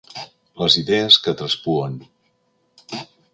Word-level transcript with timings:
Les 0.61 0.77
idees 0.81 1.17
que 1.27 1.33
traspuen. 1.43 2.01